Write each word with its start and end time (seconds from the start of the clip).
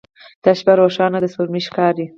دا 0.43 0.51
شپه 0.59 0.73
روښانه 0.79 1.17
ده 1.23 1.27
سپوږمۍ 1.33 1.61
ښکاري 1.67 2.05